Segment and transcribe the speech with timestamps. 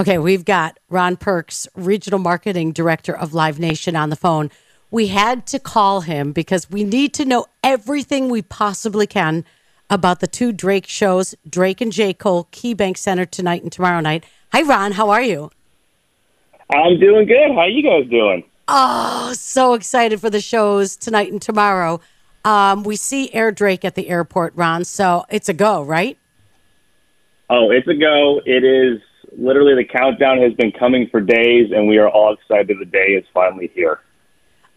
[0.00, 4.48] Okay, we've got Ron Perks, Regional Marketing Director of Live Nation, on the phone.
[4.92, 9.44] We had to call him because we need to know everything we possibly can
[9.90, 12.14] about the two Drake shows, Drake and J.
[12.14, 14.22] Cole, KeyBank Center tonight and tomorrow night.
[14.52, 14.92] Hi, Ron.
[14.92, 15.50] How are you?
[16.72, 17.50] I'm doing good.
[17.56, 18.44] How you guys doing?
[18.68, 22.00] Oh, so excited for the shows tonight and tomorrow.
[22.44, 26.16] Um, we see Air Drake at the airport, Ron, so it's a go, right?
[27.50, 28.40] Oh, it's a go.
[28.46, 29.00] It is
[29.36, 33.12] literally the countdown has been coming for days, and we are all excited the day
[33.12, 34.00] is finally here.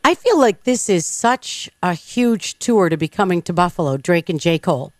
[0.04, 4.30] I feel like this is such a huge tour to be coming to Buffalo, Drake
[4.30, 4.58] and J.
[4.58, 4.94] Cole.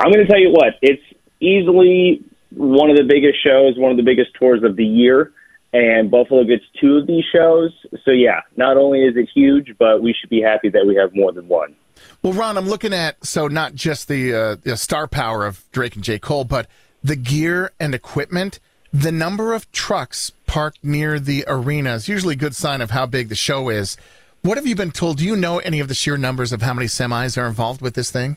[0.00, 1.02] I'm going to tell you what, it's
[1.40, 5.32] easily one of the biggest shows, one of the biggest tours of the year,
[5.72, 7.70] and Buffalo gets two of these shows.
[8.04, 11.14] So, yeah, not only is it huge, but we should be happy that we have
[11.14, 11.74] more than one.
[12.22, 15.94] Well, Ron, I'm looking at so not just the, uh, the star power of Drake
[15.94, 16.18] and J.
[16.18, 16.66] Cole, but
[17.06, 18.58] the gear and equipment.
[18.92, 23.06] The number of trucks parked near the arena is usually a good sign of how
[23.06, 23.96] big the show is.
[24.42, 25.18] What have you been told?
[25.18, 27.94] Do you know any of the sheer numbers of how many semis are involved with
[27.94, 28.36] this thing?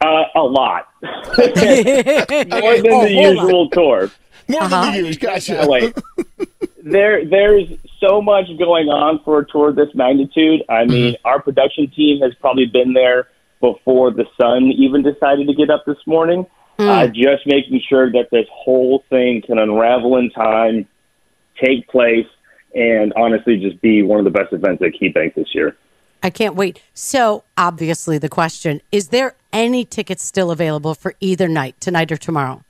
[0.00, 0.88] Uh, a lot.
[1.02, 1.10] More
[1.46, 4.10] than Oh, the hold usual tour.
[4.48, 4.84] More Uh-huh.
[4.84, 5.20] than the huge.
[5.20, 5.66] Gotcha.
[5.68, 5.94] Wait.
[6.82, 7.68] there, there's
[8.00, 10.62] so much going on for a tour of this magnitude.
[10.68, 13.28] I mean, our production team has probably been there
[13.60, 16.46] before the sun even decided to get up this morning.
[16.78, 20.86] Uh, just making sure that this whole thing can unravel in time,
[21.62, 22.26] take place,
[22.74, 25.76] and honestly just be one of the best events at KeyBank this year.
[26.22, 26.82] I can't wait.
[26.94, 32.16] So, obviously, the question is there any tickets still available for either night, tonight or
[32.16, 32.62] tomorrow?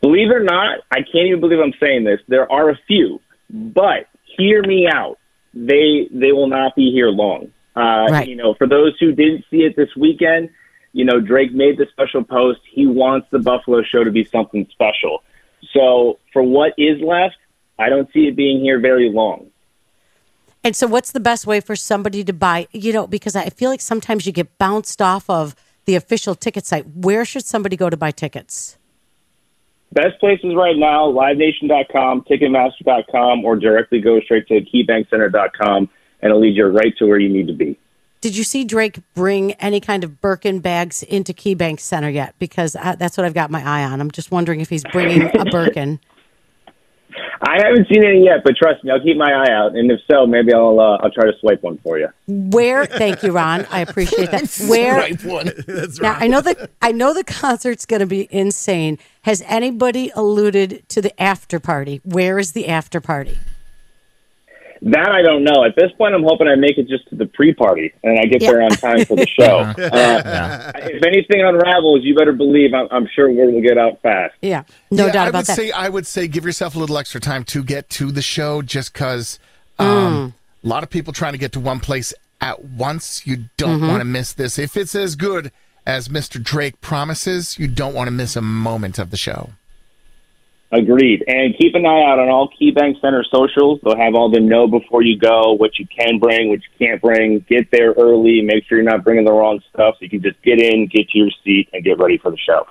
[0.00, 2.20] Believe it or not, I can't even believe I'm saying this.
[2.28, 5.18] There are a few, but hear me out.
[5.54, 7.52] They they will not be here long.
[7.76, 8.28] Uh, Right.
[8.28, 10.50] You know, for those who didn't see it this weekend,
[10.94, 12.60] you know, Drake made the special post.
[12.70, 15.22] He wants the Buffalo show to be something special.
[15.72, 17.36] So for what is left,
[17.78, 19.50] I don't see it being here very long.
[20.62, 22.68] And so, what's the best way for somebody to buy?
[22.72, 25.54] You know, because I feel like sometimes you get bounced off of
[25.84, 26.86] the official ticket site.
[26.86, 28.78] Where should somebody go to buy tickets?
[29.92, 36.56] Best places right now, livenation.com, ticketmaster.com, or directly go straight to keybankcenter.com, and it'll lead
[36.56, 37.78] you right to where you need to be.
[38.24, 42.34] Did you see Drake bring any kind of Birkin bags into KeyBank Center yet?
[42.38, 44.00] Because I, that's what I've got my eye on.
[44.00, 46.00] I'm just wondering if he's bringing a Birkin.
[47.42, 50.00] I haven't seen any yet, but trust me, I'll keep my eye out, and if
[50.10, 52.08] so, maybe I'll uh, I'll try to swipe one for you.
[52.26, 52.86] Where?
[52.86, 53.66] Thank you, Ron.
[53.70, 54.50] I appreciate that.
[54.70, 54.96] Where?
[54.96, 55.50] Right one.
[55.66, 56.22] That's Now right.
[56.22, 58.98] I know that I know the concert's going to be insane.
[59.24, 62.00] Has anybody alluded to the after party?
[62.04, 63.36] Where is the after party?
[64.84, 65.64] That I don't know.
[65.64, 68.42] At this point, I'm hoping I make it just to the pre-party, and I get
[68.42, 68.50] Yeah.
[68.52, 69.58] there on time for the show.
[69.82, 74.34] uh, if anything unravels, you better believe I'm, I'm sure word will get out fast.
[74.42, 75.56] Yeah, no Yeah, doubt I about would that.
[75.56, 78.60] say I would say give yourself a little extra time to get to the show,
[78.60, 79.38] just because
[79.78, 83.26] um, a lot of people trying to get to one place at once.
[83.26, 83.88] You don't Mm-hmm.
[83.88, 84.58] want to miss this.
[84.58, 85.50] If it's as good
[85.86, 86.42] as Mr.
[86.42, 89.50] Drake promises, you don't want to miss a moment of the show.
[90.74, 91.22] Agreed.
[91.28, 93.78] And keep an eye out on all KeyBank Center socials.
[93.84, 97.00] They'll have all the know before you go, what you can bring, what you can't
[97.00, 97.46] bring.
[97.48, 98.42] Get there early.
[98.42, 101.08] Make sure you're not bringing the wrong stuff, so you can just get in, get
[101.10, 102.66] to your seat, and get ready for the show.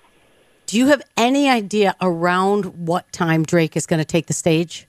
[0.66, 4.86] Do you have any idea around what time Drake is going to take the stage?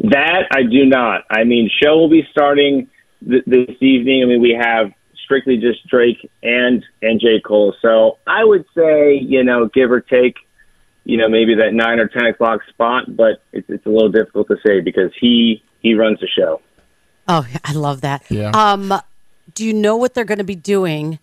[0.00, 1.22] That I do not.
[1.30, 2.88] I mean, show will be starting
[3.28, 4.24] th- this evening.
[4.24, 4.92] I mean, we have
[5.24, 7.74] strictly just Drake and and J Cole.
[7.80, 10.34] So I would say, you know, give or take,
[11.04, 13.16] you know, maybe that nine or ten o'clock spot.
[13.16, 16.60] But it's it's a little difficult to say because he he runs the show.
[17.28, 18.22] Oh, I love that.
[18.28, 18.50] Yeah.
[18.50, 18.92] Um,
[19.54, 21.18] do you know what they're going to be doing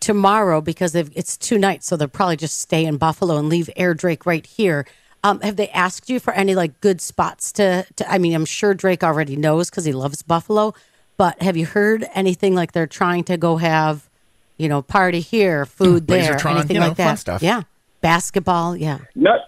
[0.00, 3.94] tomorrow because it's two nights, so they'll probably just stay in Buffalo and leave Air
[3.94, 4.86] Drake right here.
[5.24, 7.86] Um, have they asked you for any like good spots to?
[7.96, 10.74] to I mean, I'm sure Drake already knows because he loves Buffalo.
[11.16, 14.08] But have you heard anything like they're trying to go have,
[14.58, 17.18] you know, party here, food there, anything you know, like that?
[17.18, 17.42] stuff.
[17.42, 17.62] Yeah,
[18.06, 18.76] basketball.
[18.76, 18.98] Yeah.
[19.14, 19.40] Not,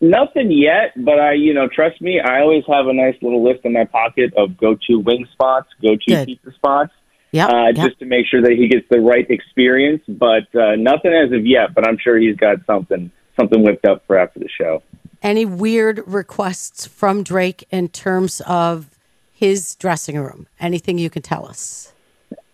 [0.00, 3.64] nothing yet, but I, you know, trust me, I always have a nice little list
[3.64, 6.26] in my pocket of go-to wing spots, go-to Good.
[6.26, 6.92] pizza spots.
[7.30, 7.46] Yeah.
[7.46, 7.74] uh, yep.
[7.74, 10.02] just to make sure that he gets the right experience.
[10.08, 11.74] But uh, nothing as of yet.
[11.74, 14.82] But I'm sure he's got something something whipped up for after the show.
[15.22, 18.98] Any weird requests from Drake in terms of
[19.30, 20.46] his dressing room?
[20.58, 21.92] Anything you can tell us?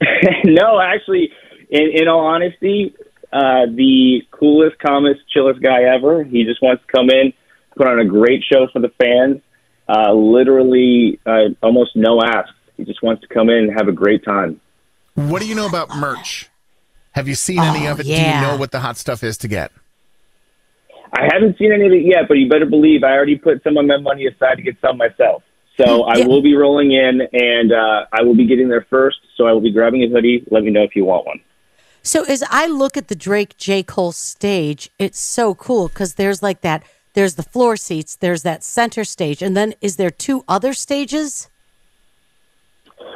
[0.45, 1.31] no, actually,
[1.71, 2.95] in, in all honesty,
[3.35, 6.23] uh, the coolest, calmest, chillest guy ever.
[6.23, 7.33] He just wants to come in,
[7.77, 9.43] put on a great show for the fans.
[9.89, 12.49] Uh, literally, uh, almost no ask.
[12.77, 14.61] He just wants to come in and have a great time.
[15.15, 16.49] What do you know about merch?
[17.13, 18.07] Have you seen any Oh, of it?
[18.07, 18.41] yeah.
[18.41, 19.73] Do you know what the hot stuff is to get?
[21.13, 23.77] I haven't seen any of it yet, but you better believe I already put some
[23.77, 25.43] of my money aside to get some myself.
[25.77, 29.19] So I will be rolling in, and uh, I will be getting there first.
[29.37, 30.45] So I will be grabbing a hoodie.
[30.51, 31.41] Let me know if you want one.
[32.07, 33.83] So as I look at the Drake J.
[33.83, 36.85] Cole stage, it's so cool because there's like that.
[37.15, 38.15] There's the floor seats.
[38.15, 41.49] There's that center stage, and then is there two other stages?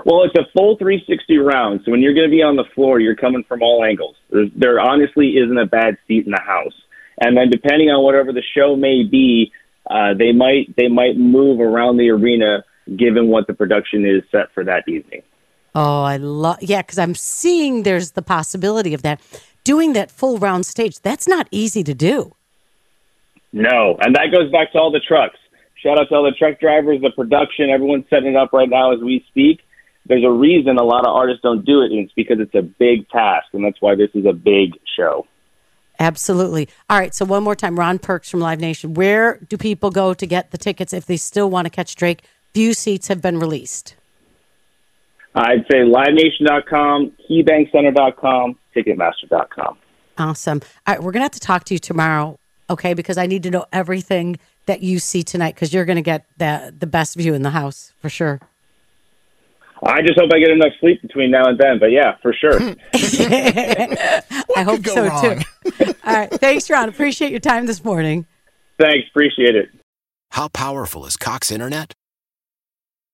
[0.06, 1.82] Well, it's a full 360 round.
[1.84, 4.16] So when you're going to be on the floor, you're coming from all angles.
[4.30, 6.72] There, there honestly isn't a bad seat in the house.
[7.20, 9.52] And then depending on whatever the show may be,
[9.90, 12.64] uh, they might they might move around the arena
[12.96, 15.22] given what the production is set for that evening.
[15.80, 19.20] Oh, I love yeah, because I'm seeing there's the possibility of that.
[19.62, 22.34] Doing that full round stage, that's not easy to do.
[23.52, 25.38] No, and that goes back to all the trucks.
[25.76, 28.92] Shout out to all the truck drivers, the production, everyone's setting it up right now
[28.92, 29.60] as we speak.
[30.06, 32.62] There's a reason a lot of artists don't do it, and it's because it's a
[32.62, 35.28] big task, and that's why this is a big show.
[36.00, 36.68] Absolutely.
[36.90, 37.14] All right.
[37.14, 38.94] So one more time, Ron Perks from Live Nation.
[38.94, 42.24] Where do people go to get the tickets if they still want to catch Drake?
[42.52, 43.94] Few seats have been released.
[45.34, 49.78] I'd say livenation.com, keybankcenter.com, ticketmaster.com.
[50.18, 50.60] Awesome.
[50.86, 52.38] All right, we're gonna have to talk to you tomorrow,
[52.68, 52.94] okay?
[52.94, 56.74] Because I need to know everything that you see tonight because you're gonna get the
[56.76, 58.40] the best view in the house for sure.
[59.86, 62.58] I just hope I get enough sleep between now and then, but yeah, for sure.
[62.94, 65.22] I hope so wrong?
[65.22, 65.94] too.
[66.04, 66.88] All right, thanks, Ron.
[66.88, 68.26] Appreciate your time this morning.
[68.80, 69.68] Thanks, appreciate it.
[70.32, 71.94] How powerful is Cox Internet?